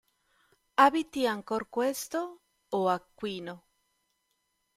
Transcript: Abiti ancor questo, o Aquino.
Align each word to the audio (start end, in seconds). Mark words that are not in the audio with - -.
Abiti 0.81 1.27
ancor 1.27 1.69
questo, 1.69 2.39
o 2.69 2.87
Aquino. 2.89 3.63